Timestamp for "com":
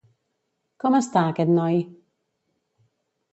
0.83-0.97